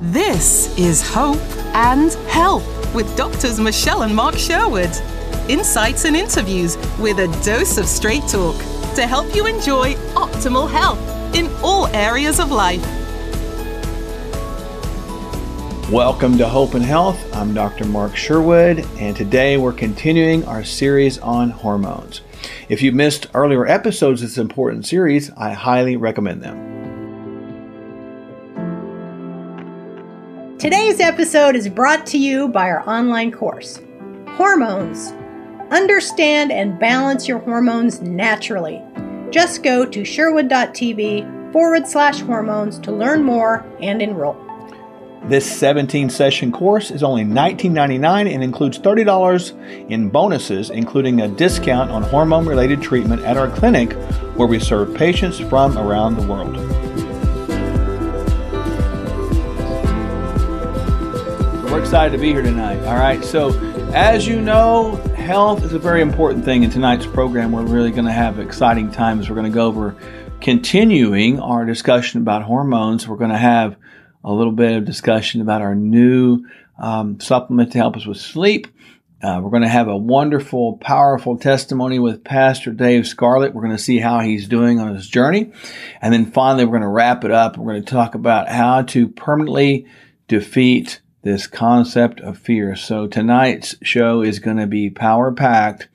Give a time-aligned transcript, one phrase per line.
[0.00, 1.42] This is Hope
[1.74, 4.92] and Health with doctors Michelle and Mark Sherwood.
[5.48, 8.54] Insights and interviews with a dose of straight talk
[8.94, 11.00] to help you enjoy optimal health
[11.34, 12.80] in all areas of life.
[15.90, 17.18] Welcome to Hope and Health.
[17.34, 17.84] I'm Dr.
[17.84, 22.20] Mark Sherwood, and today we're continuing our series on hormones.
[22.68, 26.77] If you missed earlier episodes of this important series, I highly recommend them.
[30.58, 33.80] Today's episode is brought to you by our online course,
[34.30, 35.12] Hormones.
[35.70, 38.82] Understand and balance your hormones naturally.
[39.30, 44.36] Just go to sherwood.tv forward slash hormones to learn more and enroll.
[45.26, 51.92] This 17 session course is only $19.99 and includes $30 in bonuses, including a discount
[51.92, 53.92] on hormone related treatment at our clinic
[54.34, 56.87] where we serve patients from around the world.
[61.70, 62.82] We're excited to be here tonight.
[62.86, 63.22] All right.
[63.22, 63.50] So,
[63.92, 66.62] as you know, health is a very important thing.
[66.62, 69.28] In tonight's program, we're really going to have exciting times.
[69.28, 69.94] We're going to go over
[70.40, 73.06] continuing our discussion about hormones.
[73.06, 73.76] We're going to have
[74.24, 76.46] a little bit of discussion about our new
[76.78, 78.68] um, supplement to help us with sleep.
[79.22, 83.52] Uh, we're going to have a wonderful, powerful testimony with Pastor Dave Scarlett.
[83.52, 85.52] We're going to see how he's doing on his journey.
[86.00, 87.58] And then finally, we're going to wrap it up.
[87.58, 89.86] We're going to talk about how to permanently
[90.28, 92.74] defeat this concept of fear.
[92.74, 95.88] So tonight's show is going to be power packed,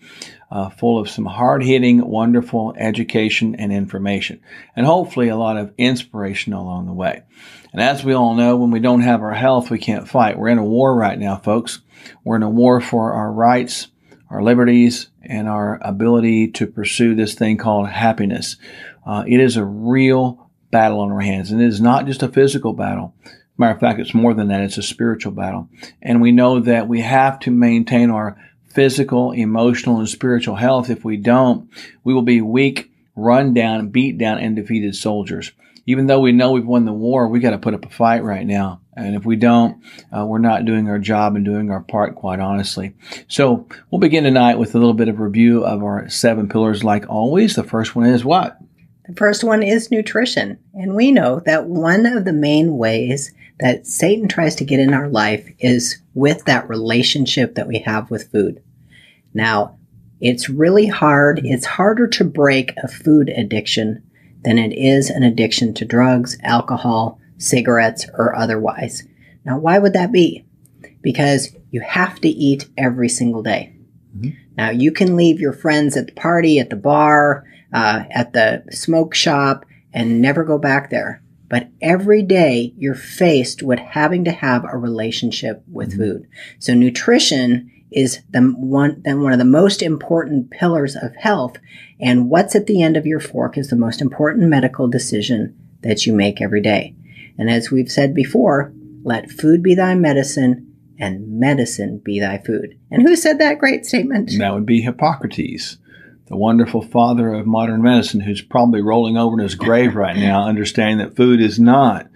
[0.52, 4.40] uh, full of some hard hitting, wonderful education and information,
[4.76, 7.24] and hopefully a lot of inspiration along the way.
[7.72, 10.38] And as we all know, when we don't have our health, we can't fight.
[10.38, 11.82] We're in a war right now, folks.
[12.24, 13.88] We're in a war for our rights,
[14.30, 18.58] our liberties, and our ability to pursue this thing called happiness.
[19.04, 22.28] Uh, it is a real battle on our hands, and it is not just a
[22.28, 23.16] physical battle.
[23.58, 24.62] Matter of fact, it's more than that.
[24.62, 25.70] It's a spiritual battle.
[26.02, 28.38] And we know that we have to maintain our
[28.68, 30.90] physical, emotional, and spiritual health.
[30.90, 31.70] If we don't,
[32.04, 35.52] we will be weak, run down, beat down, and defeated soldiers.
[35.86, 38.24] Even though we know we've won the war, we got to put up a fight
[38.24, 38.82] right now.
[38.96, 39.84] And if we don't,
[40.16, 42.94] uh, we're not doing our job and doing our part, quite honestly.
[43.28, 47.10] So we'll begin tonight with a little bit of review of our seven pillars, like
[47.10, 47.56] always.
[47.56, 48.58] The first one is what?
[49.08, 50.58] The first one is nutrition.
[50.74, 54.94] And we know that one of the main ways that Satan tries to get in
[54.94, 58.62] our life is with that relationship that we have with food.
[59.34, 59.78] Now,
[60.20, 61.40] it's really hard.
[61.46, 64.04] It's harder to break a food addiction
[64.42, 69.04] than it is an addiction to drugs, alcohol, cigarettes, or otherwise.
[69.46, 70.44] Now, why would that be?
[71.02, 73.74] Because you have to eat every single day.
[74.14, 74.30] Mm-hmm.
[74.58, 78.66] Now, you can leave your friends at the party, at the bar, uh, at the
[78.72, 81.23] smoke shop, and never go back there.
[81.54, 86.02] But every day you're faced with having to have a relationship with mm-hmm.
[86.02, 86.28] food.
[86.58, 91.58] So nutrition is the one, then one of the most important pillars of health.
[92.00, 96.08] And what's at the end of your fork is the most important medical decision that
[96.08, 96.96] you make every day.
[97.38, 102.80] And as we've said before, let food be thy medicine and medicine be thy food.
[102.90, 104.32] And who said that great statement?
[104.40, 105.78] That would be Hippocrates
[106.34, 110.48] the wonderful father of modern medicine who's probably rolling over in his grave right now,
[110.48, 112.08] understanding that food is not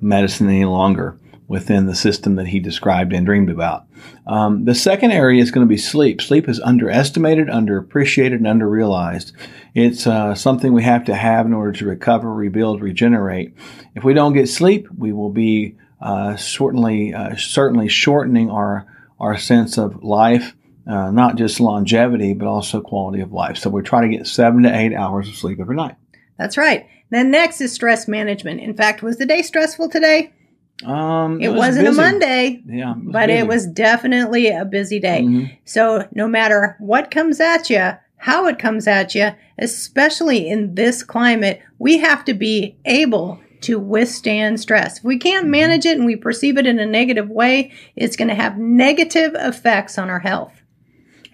[0.00, 1.18] medicine any longer
[1.48, 3.86] within the system that he described and dreamed about.
[4.28, 6.22] Um, the second area is going to be sleep.
[6.22, 9.32] Sleep is underestimated, underappreciated, and underrealized.
[9.74, 13.56] It's uh, something we have to have in order to recover, rebuild, regenerate.
[13.96, 18.86] If we don't get sleep, we will be uh, certainly uh, certainly shortening our
[19.18, 20.54] our sense of life
[20.86, 23.56] uh, not just longevity, but also quality of life.
[23.56, 25.96] So we try to get seven to eight hours of sleep every night.
[26.38, 26.86] That's right.
[27.10, 28.60] Then next is stress management.
[28.60, 30.32] In fact, was the day stressful today?
[30.84, 33.38] Um, it, it was not a Monday, yeah, it but busy.
[33.38, 35.22] it was definitely a busy day.
[35.22, 35.54] Mm-hmm.
[35.64, 41.02] So no matter what comes at you, how it comes at you, especially in this
[41.04, 44.98] climate, we have to be able to withstand stress.
[44.98, 45.52] If we can't mm-hmm.
[45.52, 49.32] manage it and we perceive it in a negative way, it's going to have negative
[49.36, 50.60] effects on our health.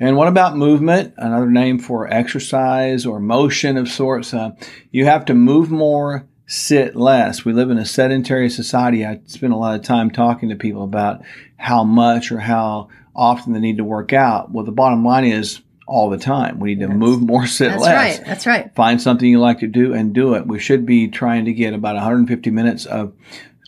[0.00, 1.12] And what about movement?
[1.18, 4.32] Another name for exercise or motion of sorts.
[4.32, 4.52] Uh,
[4.90, 7.44] you have to move more, sit less.
[7.44, 9.04] We live in a sedentary society.
[9.04, 11.20] I spend a lot of time talking to people about
[11.58, 14.50] how much or how often they need to work out.
[14.50, 16.60] Well, the bottom line is all the time.
[16.60, 17.92] We need to that's, move more, sit that's less.
[17.92, 18.26] That's right.
[18.26, 18.74] That's right.
[18.74, 20.46] Find something you like to do and do it.
[20.46, 23.12] We should be trying to get about 150 minutes of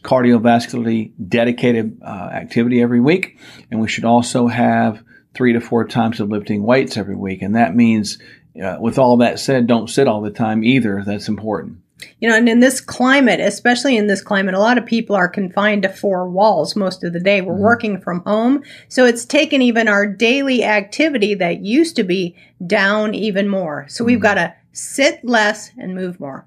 [0.03, 3.39] cardiovascularly dedicated uh, activity every week.
[3.71, 7.43] And we should also have three to four times of lifting weights every week.
[7.43, 8.19] And that means,
[8.63, 11.03] uh, with all that said, don't sit all the time either.
[11.05, 11.79] That's important.
[12.21, 15.29] You know, and in this climate, especially in this climate, a lot of people are
[15.29, 17.41] confined to four walls most of the day.
[17.41, 17.63] We're mm-hmm.
[17.63, 18.63] working from home.
[18.89, 22.37] So it's taken even our daily activity that used to be
[22.67, 23.87] down even more.
[23.89, 24.23] So we've mm-hmm.
[24.23, 26.47] got to sit less and move more.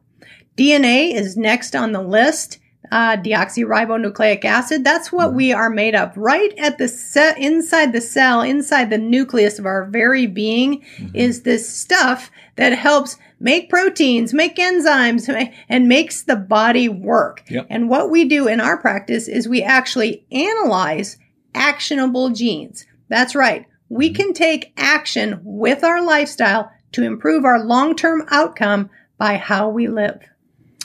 [0.57, 2.59] DNA is next on the list.
[2.91, 4.83] Uh, deoxyribonucleic acid.
[4.83, 5.37] That's what mm-hmm.
[5.37, 6.15] we are made of.
[6.15, 11.15] Right at the set inside the cell, inside the nucleus of our very being, mm-hmm.
[11.15, 17.43] is this stuff that helps make proteins, make enzymes, and makes the body work.
[17.49, 17.67] Yep.
[17.69, 21.17] And what we do in our practice is we actually analyze
[21.53, 22.85] actionable genes.
[23.09, 23.65] That's right.
[23.89, 24.15] We mm-hmm.
[24.15, 29.87] can take action with our lifestyle to improve our long term outcome by how we
[29.87, 30.21] live.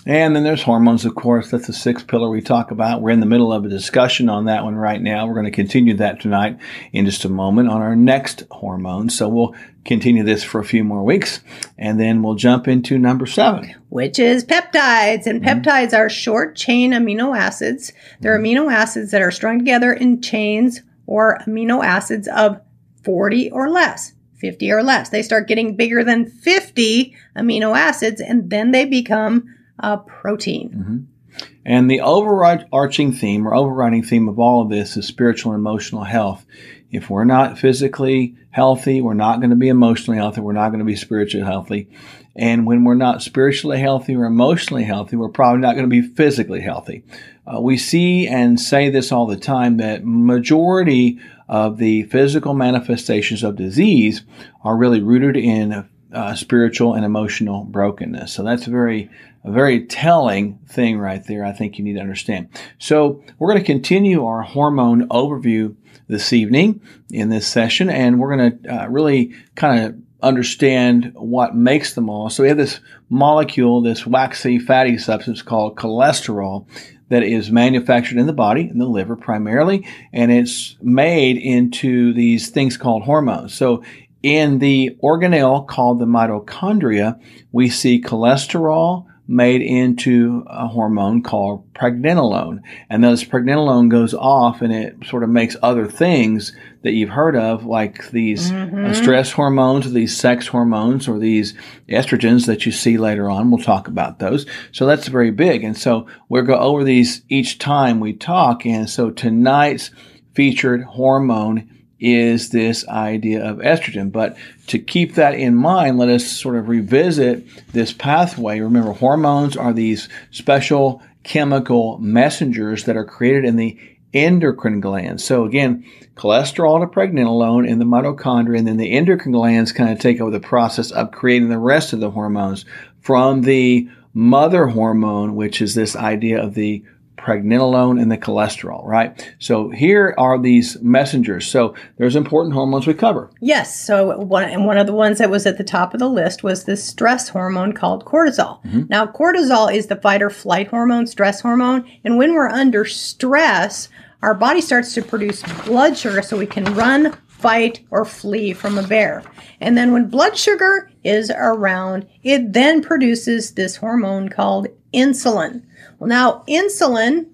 [0.07, 1.51] And then there's hormones, of course.
[1.51, 3.03] That's the sixth pillar we talk about.
[3.03, 5.27] We're in the middle of a discussion on that one right now.
[5.27, 6.59] We're going to continue that tonight
[6.93, 9.11] in just a moment on our next hormone.
[9.11, 9.55] So we'll
[9.85, 11.41] continue this for a few more weeks
[11.79, 15.27] and then we'll jump into number seven, which is peptides.
[15.27, 15.61] And mm-hmm.
[15.61, 17.93] peptides are short chain amino acids.
[18.21, 18.69] They're mm-hmm.
[18.69, 22.61] amino acids that are strung together in chains or amino acids of
[23.05, 24.15] 40 or less.
[24.37, 25.11] 50 or less.
[25.11, 30.71] They start getting bigger than 50 amino acids and then they become a protein.
[30.71, 31.45] Mm-hmm.
[31.65, 36.05] And the overarching theme or overriding theme of all of this is spiritual and emotional
[36.05, 36.45] health.
[36.91, 40.81] If we're not physically healthy, we're not going to be emotionally healthy, we're not going
[40.81, 41.89] to be spiritually healthy.
[42.35, 46.03] And when we're not spiritually healthy or emotionally healthy, we're probably not going to be
[46.03, 47.05] physically healthy.
[47.47, 53.43] Uh, we see and say this all the time that majority of the physical manifestations
[53.43, 54.23] of disease
[54.63, 58.33] are really rooted in uh, spiritual and emotional brokenness.
[58.33, 59.11] So that's a very
[59.43, 61.45] a very telling thing right there.
[61.45, 62.49] I think you need to understand.
[62.79, 65.77] So we're going to continue our hormone overview
[66.09, 71.55] this evening in this session, and we're going to uh, really kind of understand what
[71.55, 72.29] makes them all.
[72.29, 76.67] So we have this molecule, this waxy fatty substance called cholesterol
[77.09, 82.51] that is manufactured in the body, in the liver primarily, and it's made into these
[82.51, 83.55] things called hormones.
[83.55, 83.83] So
[84.23, 87.21] in the organelle called the mitochondria,
[87.53, 92.61] we see cholesterol, made into a hormone called pregnenolone.
[92.91, 96.53] And those pregnenolone goes off and it sort of makes other things
[96.83, 98.93] that you've heard of, like these uh, mm-hmm.
[98.93, 101.55] stress hormones or these sex hormones or these
[101.89, 103.53] estrogens that you see later on.
[103.53, 104.47] We'll talk about those.
[104.73, 105.63] So that's very big.
[105.63, 108.67] And so we'll go over these each time we talk.
[108.67, 109.93] And so tonight's
[110.35, 114.11] featured hormone is this idea of estrogen.
[114.11, 114.37] But
[114.69, 118.61] to keep that in mind, let us sort of revisit this pathway.
[118.61, 123.79] Remember, hormones are these special chemical messengers that are created in the
[124.13, 125.25] endocrine glands.
[125.25, 125.85] So again,
[126.17, 130.31] cholesterol to pregnenolone in the mitochondria, and then the endocrine glands kind of take over
[130.31, 132.65] the process of creating the rest of the hormones
[133.01, 136.85] from the mother hormone, which is this idea of the
[137.21, 139.35] pregnenolone and the cholesterol, right?
[139.39, 141.47] So here are these messengers.
[141.47, 143.31] So there's important hormones we cover.
[143.41, 143.79] Yes.
[143.79, 146.43] So one and one of the ones that was at the top of the list
[146.43, 148.63] was this stress hormone called cortisol.
[148.65, 148.83] Mm-hmm.
[148.89, 153.89] Now cortisol is the fight or flight hormone, stress hormone, and when we're under stress,
[154.23, 158.77] our body starts to produce blood sugar so we can run, fight, or flee from
[158.77, 159.23] a bear.
[159.61, 165.63] And then when blood sugar is around, it then produces this hormone called insulin.
[166.01, 167.27] Well, now insulin,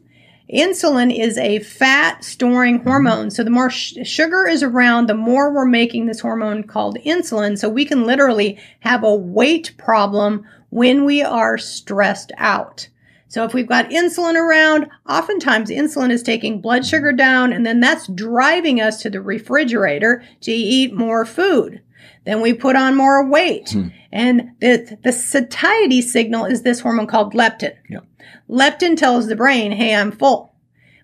[0.52, 3.30] insulin is a fat storing hormone.
[3.30, 7.56] So the more sh- sugar is around, the more we're making this hormone called insulin.
[7.56, 12.88] So we can literally have a weight problem when we are stressed out.
[13.28, 17.80] So if we've got insulin around, oftentimes insulin is taking blood sugar down and then
[17.80, 21.82] that's driving us to the refrigerator to eat more food.
[22.24, 23.70] Then we put on more weight.
[23.70, 23.88] Hmm.
[24.10, 27.74] And the, the satiety signal is this hormone called leptin.
[27.88, 28.04] Yep.
[28.48, 30.52] Leptin tells the brain, hey, I'm full.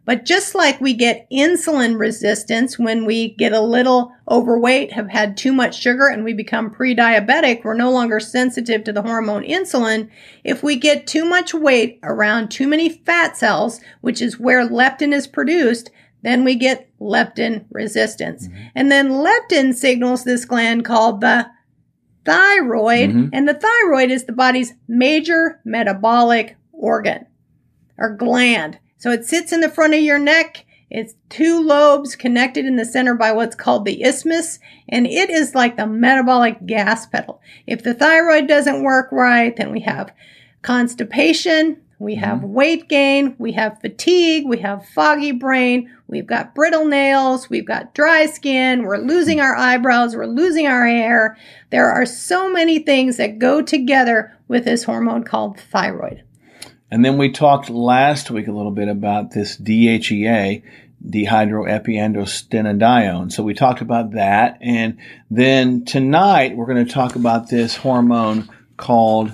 [0.04, 5.36] But just like we get insulin resistance when we get a little overweight, have had
[5.36, 9.44] too much sugar, and we become pre diabetic, we're no longer sensitive to the hormone
[9.44, 10.10] insulin.
[10.42, 15.12] If we get too much weight around too many fat cells, which is where leptin
[15.12, 15.90] is produced,
[16.22, 18.48] then we get leptin resistance.
[18.48, 18.66] Mm-hmm.
[18.74, 21.48] And then leptin signals this gland called the
[22.24, 23.28] thyroid, mm-hmm.
[23.32, 27.26] and the thyroid is the body's major metabolic organ
[27.96, 28.78] or gland.
[28.98, 30.66] So it sits in the front of your neck.
[30.90, 34.58] It's two lobes connected in the center by what's called the isthmus,
[34.90, 37.40] and it is like the metabolic gas pedal.
[37.66, 40.12] If the thyroid doesn't work right, then we have
[40.60, 42.52] constipation, we have mm-hmm.
[42.52, 47.94] weight gain, we have fatigue, we have foggy brain, we've got brittle nails, we've got
[47.94, 51.38] dry skin, we're losing our eyebrows, we're losing our hair.
[51.70, 56.24] There are so many things that go together with this hormone called thyroid.
[56.92, 60.62] And then we talked last week a little bit about this DHEA,
[61.02, 63.32] dehydroepiandrostenedione.
[63.32, 64.58] So we talked about that.
[64.60, 64.98] And
[65.30, 69.32] then tonight we're going to talk about this hormone called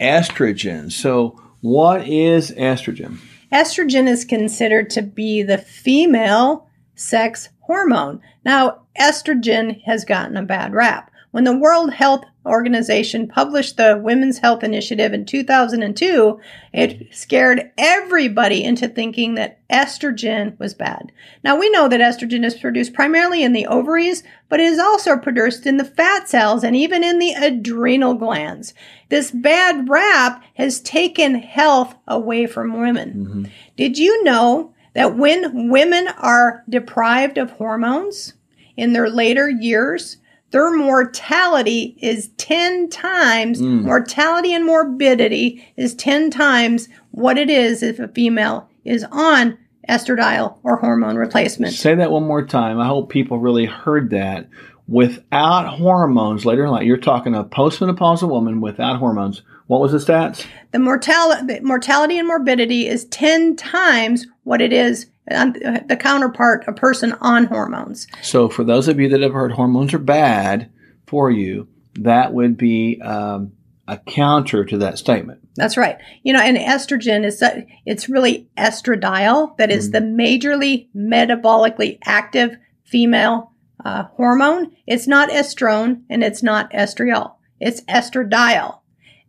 [0.00, 0.90] estrogen.
[0.90, 3.18] So, what is estrogen?
[3.52, 8.22] Estrogen is considered to be the female sex hormone.
[8.46, 11.10] Now, estrogen has gotten a bad rap.
[11.30, 16.40] When the World Health Organization published the Women's Health Initiative in 2002,
[16.72, 21.12] it scared everybody into thinking that estrogen was bad.
[21.44, 25.18] Now we know that estrogen is produced primarily in the ovaries, but it is also
[25.18, 28.72] produced in the fat cells and even in the adrenal glands.
[29.10, 33.12] This bad rap has taken health away from women.
[33.12, 33.44] Mm-hmm.
[33.76, 38.32] Did you know that when women are deprived of hormones
[38.78, 40.16] in their later years,
[40.50, 43.82] their mortality is 10 times, mm.
[43.82, 50.58] mortality and morbidity is 10 times what it is if a female is on estradiol
[50.62, 51.74] or hormone replacement.
[51.74, 52.80] Say that one more time.
[52.80, 54.48] I hope people really heard that.
[54.86, 59.42] Without hormones later in life, you're talking a postmenopausal woman without hormones.
[59.66, 60.46] What was the stats?
[60.72, 67.14] The mortality, mortality and morbidity is 10 times what it is the counterpart, a person
[67.20, 68.06] on hormones.
[68.22, 70.70] So, for those of you that have heard hormones are bad
[71.06, 73.52] for you, that would be um,
[73.86, 75.40] a counter to that statement.
[75.56, 75.98] That's right.
[76.22, 77.42] You know, and estrogen is
[77.84, 83.52] it's really estradiol that is mm the majorly metabolically active female
[83.84, 84.72] uh, hormone.
[84.86, 87.34] It's not estrone and it's not estriol.
[87.58, 88.80] It's estradiol.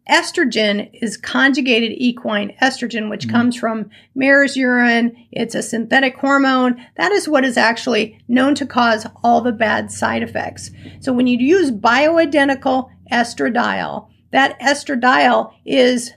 [0.09, 5.15] Estrogen is conjugated equine estrogen, which mm comes from mare's urine.
[5.31, 6.83] It's a synthetic hormone.
[6.97, 10.71] That is what is actually known to cause all the bad side effects.
[10.99, 16.11] So when you use bioidentical estradiol, that estradiol is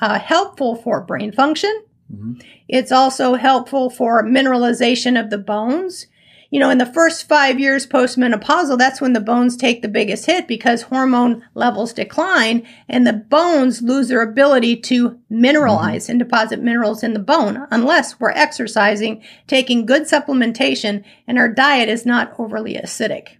[0.00, 1.84] uh, helpful for brain function.
[2.12, 2.34] Mm-hmm.
[2.68, 6.06] It's also helpful for mineralization of the bones
[6.52, 10.26] you know, in the first five years postmenopausal, that's when the bones take the biggest
[10.26, 16.60] hit because hormone levels decline and the bones lose their ability to mineralize and deposit
[16.60, 22.34] minerals in the bone unless we're exercising, taking good supplementation, and our diet is not
[22.38, 23.38] overly acidic.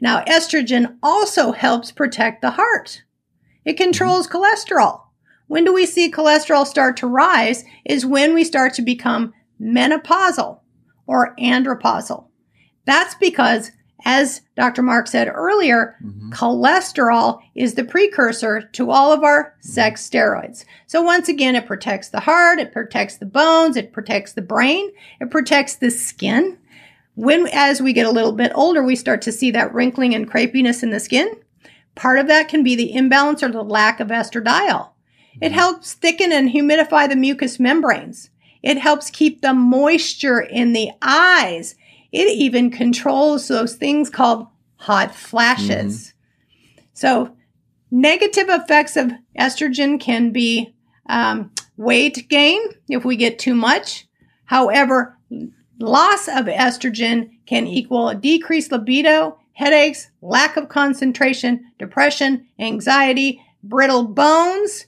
[0.00, 3.04] Now, estrogen also helps protect the heart.
[3.64, 5.02] It controls cholesterol.
[5.46, 10.58] When do we see cholesterol start to rise is when we start to become menopausal
[11.06, 12.29] or andropausal.
[12.84, 13.70] That's because,
[14.04, 14.82] as Dr.
[14.82, 16.32] Mark said earlier, mm-hmm.
[16.32, 20.64] cholesterol is the precursor to all of our sex steroids.
[20.86, 24.90] So once again, it protects the heart, it protects the bones, it protects the brain,
[25.20, 26.58] it protects the skin.
[27.14, 30.30] When, as we get a little bit older, we start to see that wrinkling and
[30.30, 31.30] crepiness in the skin.
[31.94, 34.90] Part of that can be the imbalance or the lack of estradiol.
[35.40, 35.54] It mm-hmm.
[35.54, 38.30] helps thicken and humidify the mucous membranes.
[38.62, 41.74] It helps keep the moisture in the eyes
[42.12, 46.14] it even controls those things called hot flashes.
[46.76, 46.84] Mm-hmm.
[46.94, 47.36] So,
[47.90, 50.74] negative effects of estrogen can be
[51.08, 54.06] um, weight gain if we get too much.
[54.44, 55.18] However,
[55.78, 64.04] loss of estrogen can equal a decreased libido, headaches, lack of concentration, depression, anxiety, brittle
[64.04, 64.86] bones,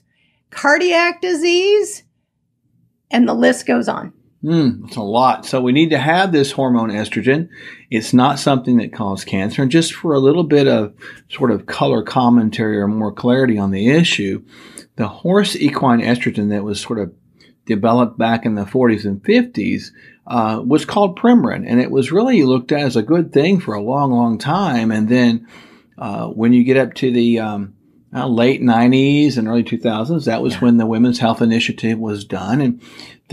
[0.49, 2.03] cardiac disease,
[3.11, 4.13] and the list goes on.
[4.43, 5.45] Mm, it's a lot.
[5.45, 7.47] So we need to have this hormone estrogen.
[7.89, 9.61] It's not something that causes cancer.
[9.61, 10.93] And just for a little bit of
[11.29, 14.43] sort of color commentary or more clarity on the issue,
[14.97, 17.13] the horse equine estrogen that was sort of
[17.65, 19.91] developed back in the 40s and 50s
[20.27, 21.65] uh, was called Premarin.
[21.65, 24.91] And it was really looked at as a good thing for a long, long time.
[24.91, 25.47] And then
[25.97, 27.75] uh, when you get up to the um,
[28.13, 30.59] uh, late 90s and early 2000s, that was yeah.
[30.59, 32.59] when the Women's Health Initiative was done.
[32.59, 32.81] And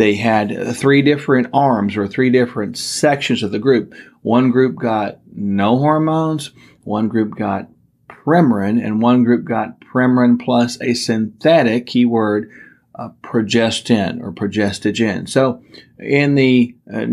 [0.00, 3.92] they had three different arms or three different sections of the group.
[4.22, 6.52] One group got no hormones,
[6.84, 7.68] one group got
[8.08, 12.50] Premarin, and one group got Premarin plus a synthetic keyword
[12.94, 15.28] uh, progestin or progestogen.
[15.28, 15.62] So,
[15.98, 17.04] in the uh,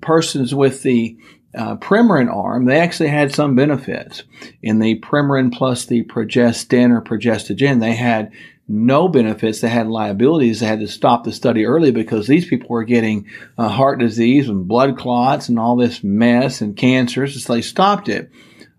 [0.00, 1.18] persons with the
[1.54, 4.22] uh, Premarin arm, they actually had some benefits.
[4.62, 8.32] In the Premarin plus the progestin or progestogen, they had
[8.70, 9.60] no benefits.
[9.60, 10.60] They had liabilities.
[10.60, 13.26] They had to stop the study early because these people were getting
[13.58, 17.44] uh, heart disease and blood clots and all this mess and cancers.
[17.44, 18.30] So they stopped it.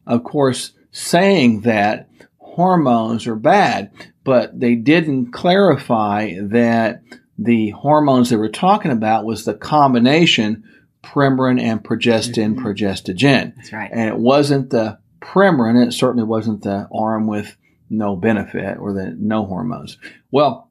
[0.08, 3.92] Of course, saying that hormones are bad,
[4.24, 7.04] but they didn't clarify that
[7.38, 10.64] the hormones they were talking about was the combination
[11.04, 12.66] Premarin and progestin, mm-hmm.
[12.66, 13.56] progestogen.
[13.56, 13.90] That's right.
[13.92, 17.58] And it wasn't the Premarin, it certainly wasn't the arm with
[17.92, 19.98] no benefit or the no hormones.
[20.32, 20.70] Well,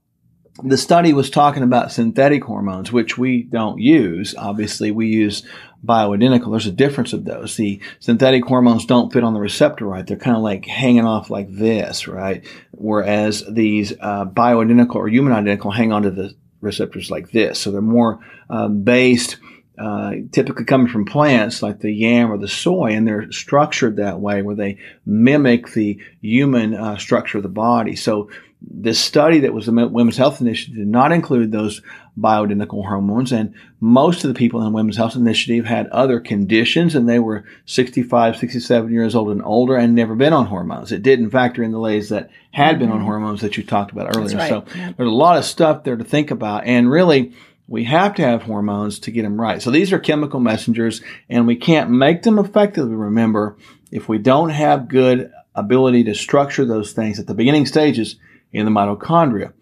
[0.64, 4.34] the study was talking about synthetic hormones, which we don't use.
[4.36, 5.46] Obviously, we use
[5.84, 6.50] bioidentical.
[6.50, 7.56] There's a difference of those.
[7.56, 10.06] The synthetic hormones don't fit on the receptor right.
[10.06, 12.44] They're kind of like hanging off like this, right?
[12.72, 17.58] Whereas these uh, bioidentical or human identical hang onto the receptors like this.
[17.58, 18.18] So they're more
[18.50, 19.38] um, based
[19.80, 24.20] uh, typically coming from plants like the yam or the soy, and they're structured that
[24.20, 27.96] way where they mimic the human uh, structure of the body.
[27.96, 28.28] So
[28.60, 31.80] this study that was the Women's Health Initiative did not include those
[32.18, 36.94] bioidentical hormones, and most of the people in the Women's Health Initiative had other conditions,
[36.94, 40.92] and they were 65, 67 years old and older, and never been on hormones.
[40.92, 43.06] It didn't factor in the ladies that had been on mm-hmm.
[43.06, 44.36] hormones that you talked about earlier.
[44.36, 44.48] Right.
[44.50, 44.92] So yeah.
[44.94, 47.32] there's a lot of stuff there to think about, and really
[47.70, 49.62] we have to have hormones to get them right.
[49.62, 53.56] So these are chemical messengers and we can't make them effectively, remember,
[53.92, 58.16] if we don't have good ability to structure those things at the beginning stages
[58.52, 59.52] in the mitochondria.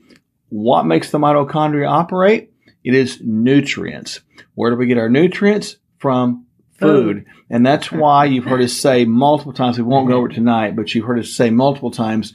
[0.49, 2.51] What makes the mitochondria operate?
[2.83, 4.21] It is nutrients.
[4.55, 5.77] Where do we get our nutrients?
[5.99, 6.47] From
[6.79, 7.27] food.
[7.51, 10.77] And that's why you've heard us say multiple times, we won't go over it tonight,
[10.77, 12.33] but you've heard us say multiple times,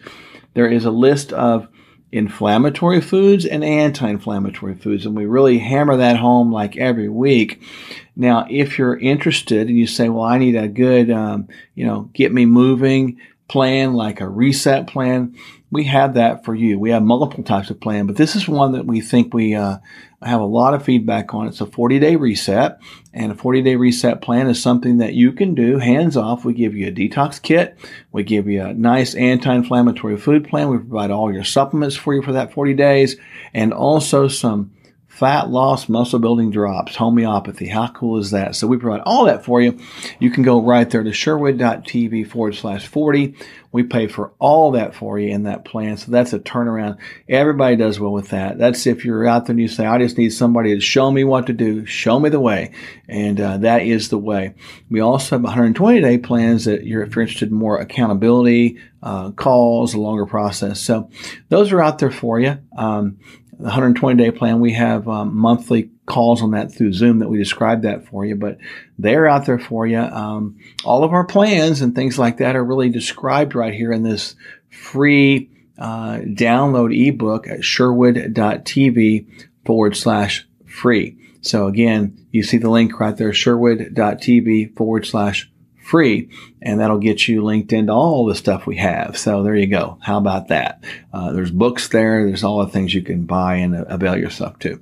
[0.54, 1.68] there is a list of
[2.14, 5.06] inflammatory foods and anti-inflammatory foods.
[5.06, 7.62] And we really hammer that home like every week.
[8.16, 12.10] Now, if you're interested and you say, well, I need a good, um, you know,
[12.14, 13.20] get me moving
[13.54, 15.36] plan, like a reset plan,
[15.70, 16.80] we have that for you.
[16.80, 19.78] We have multiple types of plan, but this is one that we think we uh,
[20.24, 21.48] have a lot of feedback on.
[21.48, 22.80] It's a 40 day reset,
[23.14, 26.44] and a 40 day reset plan is something that you can do hands off.
[26.44, 27.78] We give you a detox kit,
[28.12, 32.16] we give you a nice anti inflammatory food plan, we provide all your supplements for
[32.16, 33.18] you for that 40 days,
[33.54, 34.72] and also some
[35.14, 37.68] fat loss, muscle building drops, homeopathy.
[37.68, 38.56] How cool is that?
[38.56, 39.78] So we provide all that for you.
[40.20, 43.36] You can go right there to sherwood.tv forward slash 40.
[43.72, 45.98] We pay for all that for you in that plan.
[45.98, 46.98] So that's a turnaround.
[47.30, 48.58] Everybody does well with that.
[48.58, 51.24] That's if you're out there and you say, I just need somebody to show me
[51.24, 52.72] what to do, show me the way.
[53.08, 54.56] And uh, that is the way.
[54.90, 59.32] We also have 120 day plans that you're, if you're interested in more accountability, uh,
[59.32, 60.80] calls, a longer process.
[60.80, 61.10] So
[61.50, 62.58] those are out there for you.
[62.76, 63.20] Um,
[63.64, 67.38] the 120 day plan, we have um, monthly calls on that through Zoom that we
[67.38, 68.58] describe that for you, but
[69.00, 70.00] they're out there for you.
[70.00, 74.04] Um, all of our plans and things like that are really described right here in
[74.04, 74.36] this
[74.70, 81.18] free uh, download ebook at sherwood.tv forward slash free.
[81.40, 85.50] So again, you see the link right there, sherwood.tv forward slash
[85.84, 86.30] free,
[86.62, 89.18] and that'll get you linked into all the stuff we have.
[89.18, 89.98] So there you go.
[90.02, 90.84] How about that?
[91.12, 92.26] Uh, there's books there.
[92.26, 94.82] There's all the things you can buy and avail yourself to.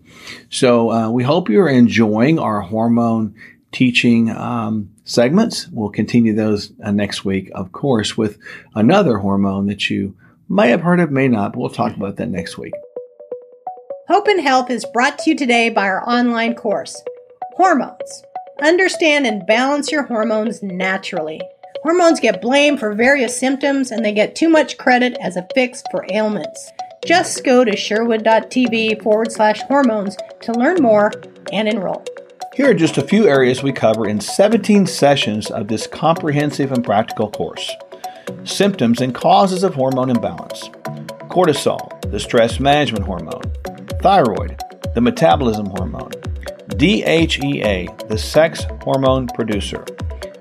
[0.49, 3.35] So uh, we hope you're enjoying our hormone
[3.71, 5.67] teaching um, segments.
[5.69, 8.37] We'll continue those uh, next week, of course, with
[8.75, 10.15] another hormone that you
[10.47, 11.53] may have heard of, may not.
[11.53, 12.73] But we'll talk about that next week.
[14.07, 17.01] Hope and Health is brought to you today by our online course,
[17.55, 18.23] Hormones
[18.61, 21.41] Understand and balance your hormones naturally.
[21.81, 25.81] Hormones get blamed for various symptoms and they get too much credit as a fix
[25.89, 26.71] for ailments.
[27.03, 31.11] Just go to sherwood.tv forward slash hormones to learn more
[31.51, 32.05] and enroll.
[32.53, 36.83] Here are just a few areas we cover in 17 sessions of this comprehensive and
[36.83, 37.71] practical course
[38.43, 40.69] symptoms and causes of hormone imbalance,
[41.29, 43.41] cortisol, the stress management hormone,
[44.01, 44.59] thyroid,
[44.93, 46.11] the metabolism hormone
[46.77, 49.83] DHEA, the sex hormone producer,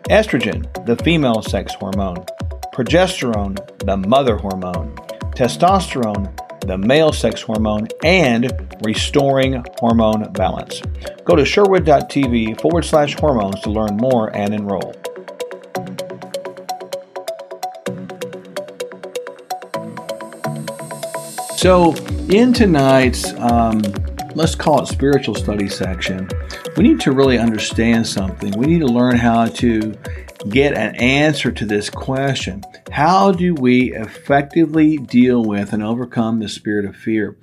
[0.08, 2.24] estrogen, the female sex hormone,
[2.74, 4.94] progesterone, the mother hormone,
[5.34, 6.34] testosterone,
[6.66, 8.52] the male sex hormone, and
[8.84, 10.82] restoring hormone balance.
[11.24, 14.94] Go to sherwood.tv forward slash hormones to learn more and enroll.
[21.56, 21.94] So,
[22.30, 23.82] in tonight's um,
[24.34, 26.28] let's call it spiritual study section,
[26.76, 28.52] we need to really understand something.
[28.52, 29.94] We need to learn how to
[30.48, 32.62] get an answer to this question.
[32.90, 37.36] How do we effectively deal with and overcome the spirit of fear?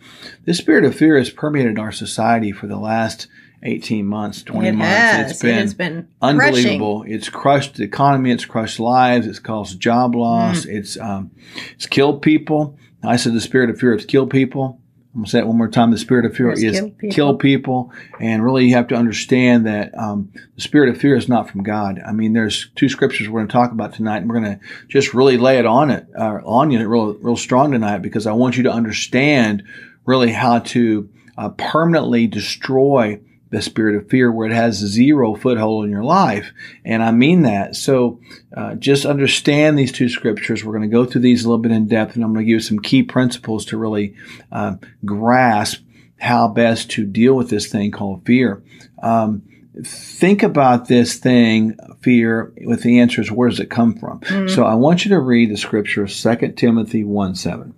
[0.45, 3.27] This spirit of fear has permeated our society for the last
[3.63, 4.91] 18 months, 20 it months.
[4.91, 5.31] Has.
[5.31, 7.01] It's been, it has been unbelievable.
[7.01, 7.15] Crushing.
[7.15, 10.75] It's crushed the economy, it's crushed lives, it's caused job loss, mm.
[10.75, 11.31] it's um,
[11.73, 12.77] it's killed people.
[13.03, 14.81] I said the spirit of fear has killed people.
[15.17, 15.89] I'm gonna say it one more time.
[15.89, 17.15] The spirit of fear is kill people.
[17.15, 17.91] kill people.
[18.19, 21.63] and really you have to understand that um, the spirit of fear is not from
[21.63, 21.99] God.
[22.05, 24.65] I mean, there's two scriptures we're going to talk about tonight, and we're going to
[24.87, 28.33] just really lay it on it uh, on you real real strong tonight because I
[28.33, 29.63] want you to understand
[30.05, 35.85] really how to uh, permanently destroy the spirit of fear where it has zero foothold
[35.85, 36.51] in your life.
[36.83, 37.75] And I mean that.
[37.75, 38.19] So
[38.55, 40.63] uh, just understand these two scriptures.
[40.63, 42.49] We're going to go through these a little bit in depth, and I'm going to
[42.49, 44.15] give you some key principles to really
[44.51, 45.83] uh, grasp
[46.19, 48.63] how best to deal with this thing called fear.
[49.01, 49.43] Um,
[49.83, 54.19] think about this thing, fear, with the answers, where does it come from?
[54.21, 54.47] Mm-hmm.
[54.47, 57.73] So I want you to read the scripture, 2 Timothy 1 7.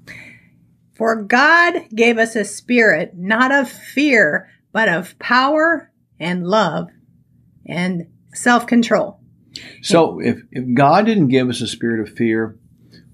[0.95, 6.89] For God gave us a spirit, not of fear, but of power and love
[7.65, 9.19] and self control.
[9.81, 12.57] So if, if God didn't give us a spirit of fear,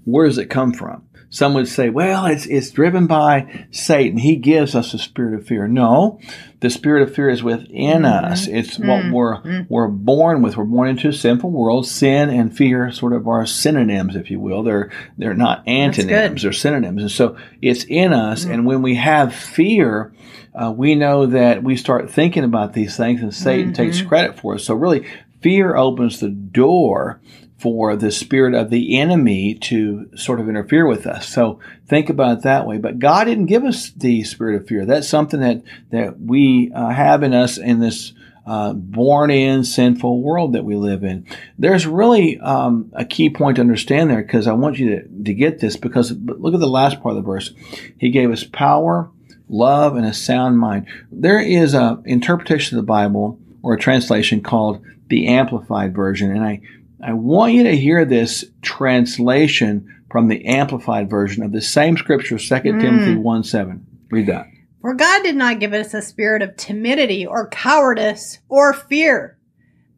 [0.04, 1.08] where does it come from?
[1.36, 4.18] Some would say, well, it's, it's driven by Satan.
[4.18, 5.68] He gives us a spirit of fear.
[5.68, 6.22] No,
[6.62, 8.32] the spirit of fear is within mm-hmm.
[8.32, 8.48] us.
[8.48, 8.88] It's mm-hmm.
[8.88, 9.64] what we're, mm-hmm.
[9.68, 10.56] we're born with.
[10.56, 11.88] We're born into a sinful world.
[11.88, 14.64] Sin and fear sort of are synonyms, if you will.
[14.64, 16.44] They're, they're not antonyms.
[16.44, 17.02] They're synonyms.
[17.02, 18.44] And so it's in us.
[18.44, 18.54] Mm-hmm.
[18.54, 20.14] And when we have fear,
[20.54, 24.08] uh, we know that we start thinking about these things and Satan takes mm-hmm.
[24.08, 24.64] credit for us.
[24.64, 25.06] So really,
[25.42, 27.20] fear opens the door
[27.58, 31.28] for the spirit of the enemy to sort of interfere with us.
[31.28, 32.78] So think about it that way.
[32.78, 34.86] But God didn't give us the spirit of fear.
[34.86, 38.14] That's something that that we uh, have in us in this
[38.46, 41.26] uh, born in sinful world that we live in.
[41.58, 45.34] There's really um, a key point to understand there because I want you to, to
[45.34, 47.54] get this because look at the last part of the verse.
[47.98, 49.10] He gave us power,
[49.50, 50.88] love, and a sound mind.
[51.12, 56.44] There is a interpretation of the Bible or a translation called the Amplified Version, and
[56.44, 56.62] I
[57.04, 62.38] I want you to hear this translation from the Amplified Version of the same scripture,
[62.38, 62.82] 2 mm.
[62.82, 63.86] Timothy 1 7.
[64.10, 64.48] Read that.
[64.82, 69.38] For God did not give us a spirit of timidity or cowardice or fear,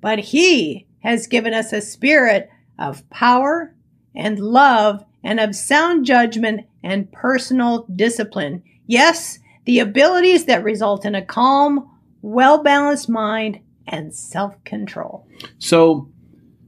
[0.01, 3.75] but He has given us a spirit of power
[4.15, 8.63] and love and of sound judgment and personal discipline.
[8.85, 11.89] Yes, the abilities that result in a calm,
[12.21, 15.27] well balanced mind and self control.
[15.59, 16.09] So,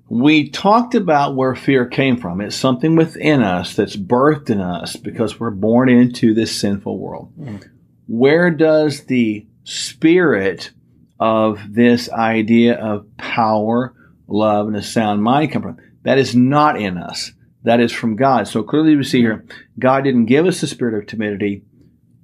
[0.10, 2.42] we talked about where fear came from.
[2.42, 7.32] It's something within us that's birthed in us because we're born into this sinful world.
[7.40, 7.70] Mm.
[8.08, 10.72] Where does the spirit
[11.20, 13.94] of this idea of power,
[14.28, 15.78] love, and a sound mind come from?
[16.04, 17.32] That is not in us.
[17.64, 18.48] That is from God.
[18.48, 19.46] So clearly we see here,
[19.78, 21.64] God didn't give us the spirit of timidity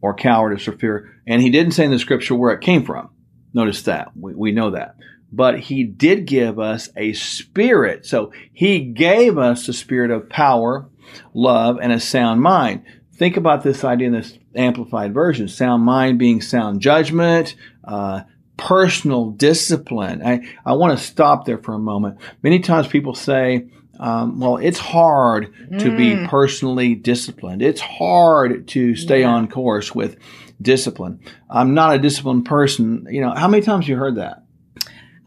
[0.01, 3.09] or cowardice or fear, and He didn't say in the scripture where it came from.
[3.53, 4.11] Notice that.
[4.15, 4.95] We, we know that
[5.35, 8.05] but he did give us a spirit.
[8.05, 10.87] So he gave us the spirit of power,
[11.33, 12.83] love, and a sound mind.
[13.13, 18.21] Think about this idea in this amplified version sound mind being sound judgment, uh,
[18.57, 20.21] personal discipline.
[20.25, 22.19] I, I want to stop there for a moment.
[22.41, 23.67] Many times people say,
[23.99, 25.97] um, well, it's hard to mm.
[25.97, 27.61] be personally disciplined.
[27.61, 29.29] It's hard to stay yeah.
[29.29, 30.17] on course with
[30.61, 31.19] discipline.
[31.49, 33.07] I'm not a disciplined person.
[33.09, 34.44] You know, how many times you heard that?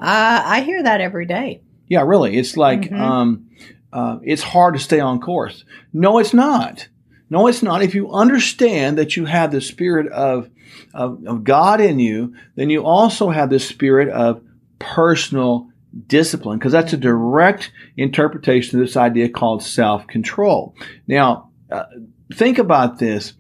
[0.01, 1.63] Uh, I hear that every day.
[1.89, 2.37] Yeah, really.
[2.37, 3.01] It's like mm-hmm.
[3.01, 3.51] um,
[3.93, 5.65] uh, it's hard to stay on course.
[5.93, 6.89] No, it's not.
[7.31, 7.83] No, it's not.
[7.83, 10.51] If you understand that you have the spirit of,
[10.95, 14.43] of, of God in you, then you also have the spirit of
[14.79, 15.69] personal
[16.07, 20.75] discipline, because that's a direct interpretation of this idea called self control.
[21.07, 21.85] Now, uh,
[22.33, 23.35] think about this.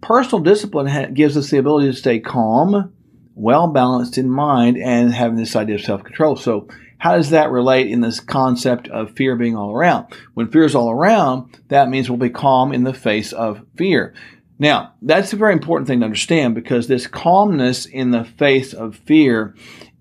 [0.00, 2.92] Personal discipline ha- gives us the ability to stay calm,
[3.40, 6.36] well balanced in mind and having this idea of self control.
[6.36, 10.12] So, how does that relate in this concept of fear being all around?
[10.34, 14.14] When fear is all around, that means we'll be calm in the face of fear.
[14.58, 18.96] Now, that's a very important thing to understand because this calmness in the face of
[18.96, 19.54] fear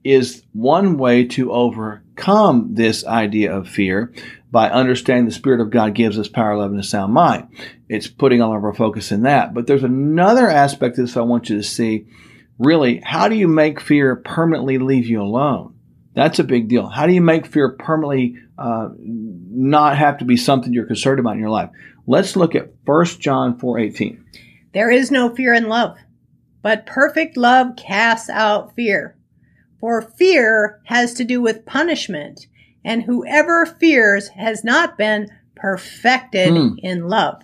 [0.03, 4.11] is one way to overcome this idea of fear
[4.51, 7.47] by understanding the Spirit of God gives us power, love, and a sound mind.
[7.87, 9.53] It's putting all of our focus in that.
[9.53, 12.07] But there's another aspect of this I want you to see
[12.59, 15.73] really, how do you make fear permanently leave you alone?
[16.13, 16.87] That's a big deal.
[16.87, 21.33] How do you make fear permanently uh, not have to be something you're concerned about
[21.33, 21.69] in your life?
[22.05, 24.23] Let's look at 1 John 4:18.
[24.73, 25.97] There is no fear in love,
[26.61, 29.15] but perfect love casts out fear.
[29.79, 32.47] For fear has to do with punishment,
[32.83, 36.75] and whoever fears has not been perfected hmm.
[36.79, 37.41] in love.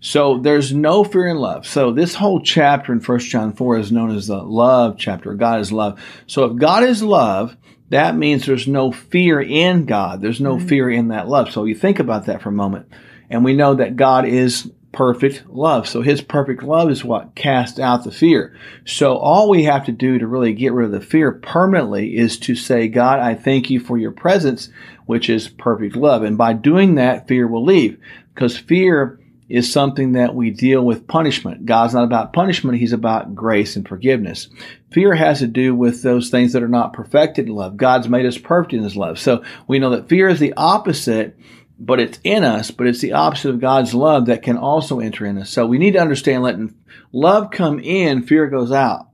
[0.00, 1.66] So there's no fear in love.
[1.66, 5.34] So this whole chapter in 1 John 4 is known as the love chapter.
[5.34, 6.02] God is love.
[6.26, 7.56] So if God is love,
[7.90, 10.20] that means there's no fear in God.
[10.20, 10.66] There's no mm-hmm.
[10.66, 11.52] fear in that love.
[11.52, 12.88] So you think about that for a moment.
[13.28, 15.88] And we know that God is perfect love.
[15.88, 18.56] So his perfect love is what casts out the fear.
[18.84, 22.38] So all we have to do to really get rid of the fear permanently is
[22.40, 24.68] to say, God, I thank you for your presence,
[25.06, 26.22] which is perfect love.
[26.22, 27.98] And by doing that, fear will leave
[28.34, 29.18] because fear
[29.52, 31.66] is something that we deal with punishment.
[31.66, 34.48] God's not about punishment, He's about grace and forgiveness.
[34.90, 37.76] Fear has to do with those things that are not perfected in love.
[37.76, 39.18] God's made us perfect in His love.
[39.18, 41.38] So we know that fear is the opposite,
[41.78, 45.26] but it's in us, but it's the opposite of God's love that can also enter
[45.26, 45.50] in us.
[45.50, 46.74] So we need to understand letting
[47.12, 49.08] love come in, fear goes out.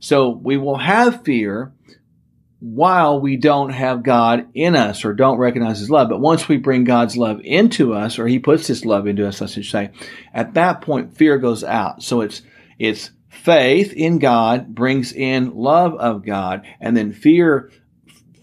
[0.00, 1.73] So we will have fear
[2.64, 6.08] while we don't have God in us or don't recognize His love.
[6.08, 9.42] But once we bring God's love into us, or He puts His love into us,
[9.42, 9.90] I should say,
[10.32, 12.02] at that point fear goes out.
[12.02, 12.40] So it's
[12.78, 17.70] it's faith in God brings in love of God, and then fear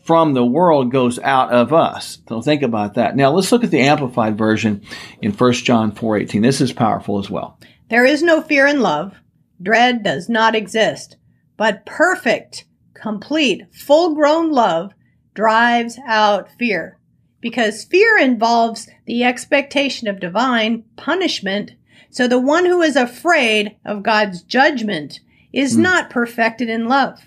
[0.04, 2.20] from the world goes out of us.
[2.30, 3.16] So think about that.
[3.16, 4.84] Now let's look at the amplified version
[5.20, 6.44] in 1 John 4:18.
[6.44, 7.58] This is powerful as well.
[7.90, 9.16] There is no fear in love.
[9.60, 11.18] Dread does not exist,
[11.58, 12.66] but perfect
[13.02, 14.94] complete, full grown love
[15.34, 16.98] drives out fear.
[17.40, 21.72] Because fear involves the expectation of divine punishment.
[22.12, 25.20] So the one who is afraid of God's judgment
[25.52, 25.82] is mm.
[25.82, 27.20] not perfected in love,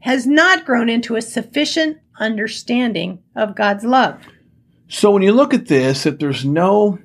[0.00, 4.20] has not grown into a sufficient understanding of God's love.
[4.88, 6.98] So when you look at this, if there's no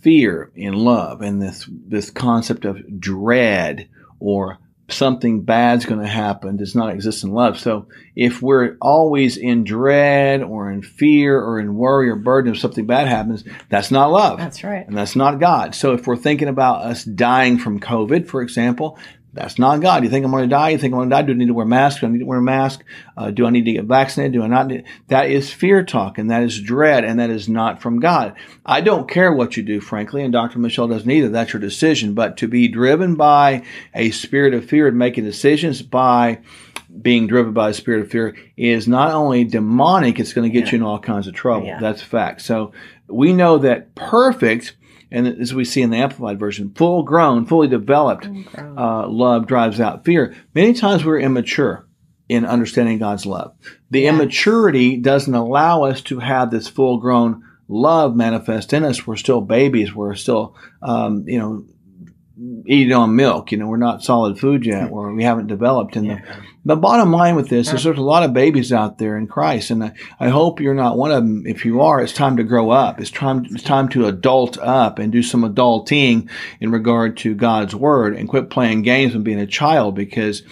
[0.00, 3.88] fear in love and this this concept of dread
[4.20, 4.58] or
[4.90, 7.58] something bad's going to happen does not exist in love.
[7.58, 12.58] So if we're always in dread or in fear or in worry or burden if
[12.58, 14.38] something bad happens, that's not love.
[14.38, 14.86] That's right.
[14.86, 15.74] And that's not God.
[15.74, 18.98] So if we're thinking about us dying from COVID, for example,
[19.32, 20.04] that's not God.
[20.04, 20.70] You think I'm going to die?
[20.70, 21.22] You think I'm going to die?
[21.22, 22.00] Do I need to wear a mask?
[22.00, 22.82] Do I need to wear a mask?
[23.16, 24.32] Uh, do I need to get vaccinated?
[24.32, 24.68] Do I not?
[24.68, 24.84] Need?
[25.08, 28.34] That is fear talk and that is dread and that is not from God.
[28.64, 30.58] I don't care what you do, frankly, and Dr.
[30.58, 31.28] Michelle doesn't either.
[31.28, 32.14] That's your decision.
[32.14, 33.64] But to be driven by
[33.94, 36.40] a spirit of fear and making decisions by
[37.00, 40.66] being driven by a spirit of fear is not only demonic, it's going to get
[40.66, 40.72] yeah.
[40.72, 41.66] you in all kinds of trouble.
[41.66, 41.80] Yeah.
[41.80, 42.40] That's a fact.
[42.40, 42.72] So
[43.08, 44.74] we know that perfect
[45.10, 49.80] and as we see in the Amplified Version, full grown, fully developed uh, love drives
[49.80, 50.34] out fear.
[50.54, 51.86] Many times we're immature
[52.28, 53.54] in understanding God's love.
[53.90, 54.10] The yeah.
[54.10, 59.06] immaturity doesn't allow us to have this full grown love manifest in us.
[59.06, 59.94] We're still babies.
[59.94, 61.64] We're still, um, you know,
[62.66, 63.50] eating on milk.
[63.50, 65.96] You know, we're not solid food yet, or we haven't developed.
[65.96, 66.20] And yeah.
[66.64, 69.26] the, the bottom line with this is there's a lot of babies out there in
[69.26, 71.46] Christ, and I, I, hope you're not one of them.
[71.46, 73.00] If you are, it's time to grow up.
[73.00, 77.74] It's time it's time to adult up and do some adulting in regard to God's
[77.74, 80.42] word, and quit playing games and being a child because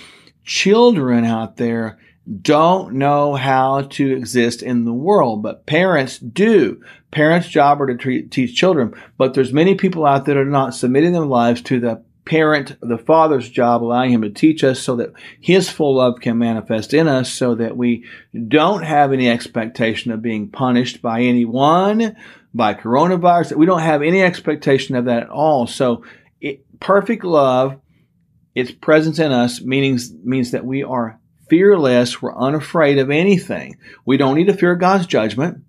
[0.45, 1.99] children out there
[2.43, 6.83] don't know how to exist in the world, but parents do.
[7.13, 10.45] Parents' job are to treat, teach children, but there's many people out there that are
[10.45, 14.81] not submitting their lives to the parent, the father's job, allowing him to teach us
[14.81, 18.05] so that his full love can manifest in us so that we
[18.49, 22.17] don't have any expectation of being punished by anyone,
[22.53, 25.69] by coronavirus, that we don't have any expectation of that at all.
[25.69, 26.05] So
[26.41, 27.81] it, perfect love,
[28.55, 32.21] its presence in us means, means that we are fearless.
[32.21, 33.79] We're unafraid of anything.
[34.05, 35.65] We don't need to fear God's judgment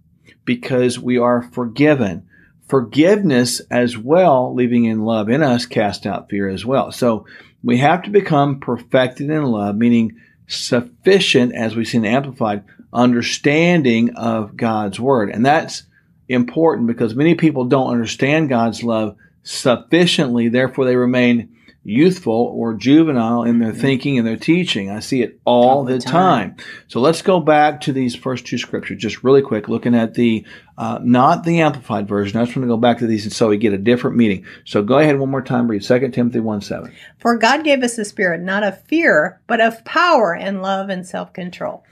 [0.46, 2.28] because we are forgiven.
[2.68, 6.92] Forgiveness as well, leaving in love in us, cast out fear as well.
[6.92, 7.26] So
[7.64, 14.16] we have to become perfected in love, meaning sufficient, as we see in Amplified, understanding
[14.16, 15.30] of God's Word.
[15.30, 15.84] And that's
[16.30, 21.57] important because many people don't understand God's love sufficiently, therefore they remain
[21.88, 24.92] youthful or juvenile in their thinking and their teaching.
[24.92, 26.56] I see it all, all the, the time.
[26.56, 26.66] time.
[26.90, 30.46] So let's go back to these first two scriptures just really quick, looking at the
[30.78, 32.38] uh, not the amplified version.
[32.38, 34.46] I just want to go back to these and so we get a different meaning.
[34.66, 36.94] So go ahead one more time, read 2 Timothy 1 7.
[37.20, 41.08] For God gave us a spirit not of fear, but of power and love and
[41.08, 41.86] self control.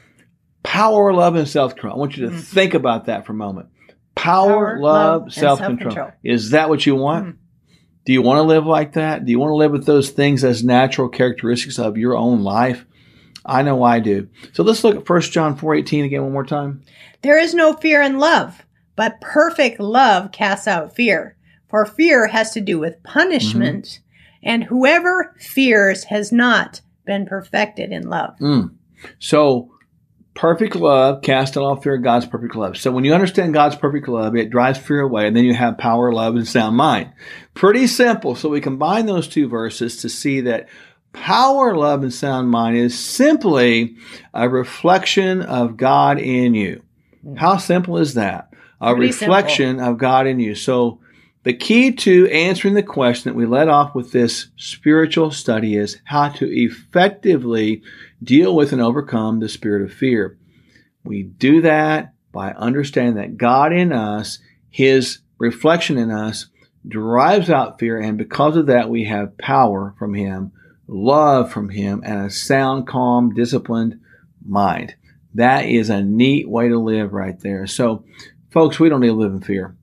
[0.63, 1.93] Power, love, and self control.
[1.95, 2.41] I want you to mm-hmm.
[2.41, 3.69] think about that for a moment.
[4.15, 6.11] Power, power love, love self control.
[6.21, 7.27] Is that what you want?
[7.27, 7.44] Mm-hmm.
[8.05, 9.25] Do you want to live like that?
[9.25, 12.85] Do you want to live with those things as natural characteristics of your own life?
[13.45, 14.27] I know I do.
[14.53, 16.83] So let's look at 1 John 4:18 again one more time.
[17.21, 18.63] There is no fear in love,
[18.95, 21.35] but perfect love casts out fear.
[21.69, 24.49] For fear has to do with punishment, mm-hmm.
[24.49, 28.35] and whoever fears has not been perfected in love.
[28.39, 28.71] Mm.
[29.19, 29.71] So
[30.35, 32.77] perfect love cast all fear God's perfect love.
[32.77, 35.77] So when you understand God's perfect love, it drives fear away, and then you have
[35.77, 37.11] power, love, and sound mind.
[37.53, 38.35] Pretty simple.
[38.35, 40.67] So we combine those two verses to see that
[41.13, 43.95] power, love, and sound mind is simply
[44.33, 46.83] a reflection of God in you.
[47.23, 47.37] Hmm.
[47.37, 48.53] How simple is that?
[48.81, 49.93] A Pretty reflection simple.
[49.93, 50.53] of God in you.
[50.53, 50.99] So
[51.45, 56.01] the key to answering the question that we led off with this spiritual study is
[56.03, 57.83] how to effectively
[58.23, 60.39] deal with and overcome the spirit of fear.
[61.03, 64.39] We do that by understanding that God in us,
[64.71, 66.47] His reflection in us,
[66.87, 67.99] drives out fear.
[67.99, 70.51] And because of that, we have power from Him,
[70.87, 73.99] love from Him, and a sound, calm, disciplined
[74.43, 74.95] mind.
[75.35, 77.67] That is a neat way to live right there.
[77.67, 78.03] So,
[78.49, 79.75] folks, we don't need to live in fear.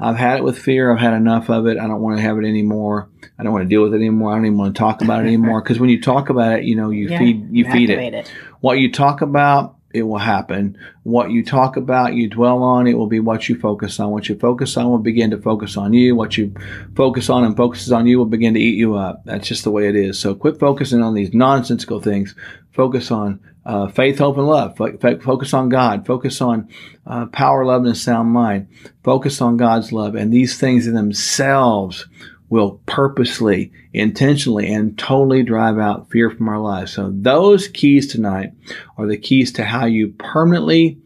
[0.00, 0.92] I've had it with fear.
[0.92, 1.76] I've had enough of it.
[1.78, 3.08] I don't want to have it anymore.
[3.38, 4.32] I don't want to deal with it anymore.
[4.32, 5.60] I don't even want to talk about it anymore.
[5.62, 8.14] Because when you talk about it, you know, you Yeah, feed you feed it.
[8.14, 8.32] it.
[8.60, 10.76] What you talk about, it will happen.
[11.02, 14.10] What you talk about, you dwell on, it will be what you focus on.
[14.10, 16.14] What you focus on will begin to focus on you.
[16.14, 16.54] What you
[16.94, 19.22] focus on and focuses on you will begin to eat you up.
[19.24, 20.18] That's just the way it is.
[20.18, 22.34] So quit focusing on these nonsensical things.
[22.72, 24.78] Focus on uh, faith, hope, and love.
[24.78, 26.06] Fo- focus on God.
[26.06, 26.68] Focus on
[27.06, 28.66] uh, power, love, and a sound mind.
[29.04, 30.14] Focus on God's love.
[30.14, 32.08] And these things in themselves
[32.48, 36.92] will purposely, intentionally, and totally drive out fear from our lives.
[36.94, 38.52] So those keys tonight
[38.96, 40.98] are the keys to how you permanently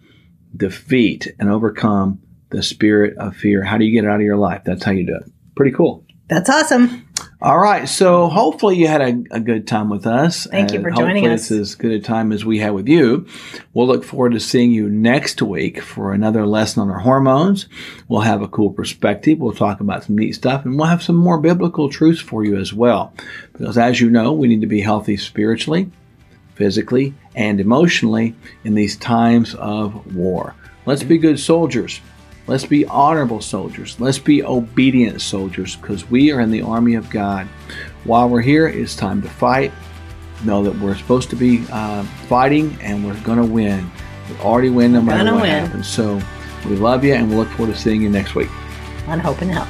[0.56, 3.64] defeat and overcome the spirit of fear.
[3.64, 4.62] How do you get it out of your life?
[4.64, 5.32] That's how you do it.
[5.56, 6.04] Pretty cool.
[6.28, 7.01] That's awesome.
[7.42, 7.88] All right.
[7.88, 10.46] So hopefully you had a, a good time with us.
[10.46, 11.50] Thank you for joining us.
[11.50, 13.26] It's as good a time as we had with you.
[13.74, 17.66] We'll look forward to seeing you next week for another lesson on our hormones.
[18.06, 19.40] We'll have a cool perspective.
[19.40, 22.56] We'll talk about some neat stuff and we'll have some more biblical truths for you
[22.58, 23.12] as well.
[23.52, 25.90] Because as you know, we need to be healthy spiritually,
[26.54, 30.54] physically, and emotionally in these times of war.
[30.86, 32.00] Let's be good soldiers.
[32.46, 33.98] Let's be honorable soldiers.
[34.00, 37.46] Let's be obedient soldiers because we are in the army of God.
[38.04, 39.72] While we're here, it's time to fight.
[40.44, 43.88] Know that we're supposed to be uh, fighting and we're going to win.
[44.28, 45.64] We already win no matter gonna what win.
[45.66, 45.86] happens.
[45.86, 46.20] So
[46.68, 48.50] we love you and we look forward to seeing you next week.
[49.06, 49.68] On Hope and Health.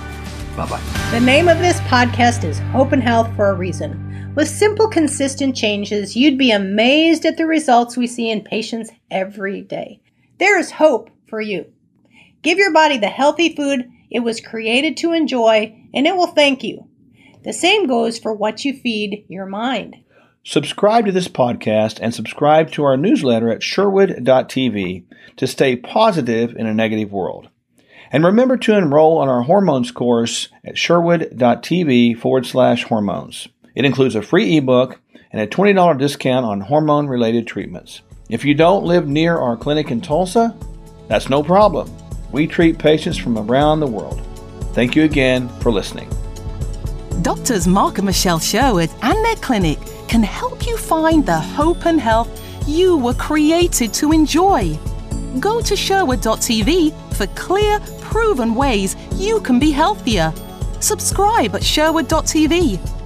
[0.56, 0.82] Bye bye.
[1.10, 4.32] The name of this podcast is Hope and Health for a reason.
[4.34, 9.60] With simple, consistent changes, you'd be amazed at the results we see in patients every
[9.60, 10.00] day.
[10.38, 11.66] There is hope for you.
[12.42, 16.62] Give your body the healthy food it was created to enjoy, and it will thank
[16.62, 16.86] you.
[17.44, 19.96] The same goes for what you feed your mind.
[20.44, 25.04] Subscribe to this podcast and subscribe to our newsletter at sherwood.tv
[25.36, 27.48] to stay positive in a negative world.
[28.10, 33.48] And remember to enroll on our hormones course at sherwood.tv forward slash hormones.
[33.74, 35.00] It includes a free ebook
[35.30, 38.02] and a $20 discount on hormone related treatments.
[38.28, 40.54] If you don't live near our clinic in Tulsa,
[41.08, 41.90] that's no problem.
[42.32, 44.20] We treat patients from around the world.
[44.72, 46.10] Thank you again for listening.
[47.20, 52.00] Doctors Mark and Michelle Sherwood and their clinic can help you find the hope and
[52.00, 52.28] health
[52.66, 54.76] you were created to enjoy.
[55.38, 60.32] Go to Sherwood.tv for clear, proven ways you can be healthier.
[60.80, 63.01] Subscribe at Sherwood.tv